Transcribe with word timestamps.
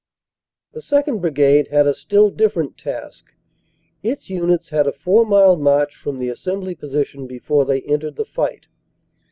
"The 0.71 0.79
2nd. 0.79 1.21
Brigade 1.21 1.67
had 1.67 1.85
a 1.85 1.93
still 1.93 2.31
different 2.31 2.75
task. 2.75 3.35
Its 4.01 4.31
units 4.31 4.69
had 4.69 4.87
a 4.87 4.91
four 4.91 5.27
mile 5.27 5.55
march 5.55 5.95
from 5.95 6.17
the 6.17 6.29
assembly 6.29 6.73
position 6.73 7.27
before 7.27 7.65
they 7.65 7.81
entered 7.83 8.15
the 8.15 8.25
fight. 8.25 8.65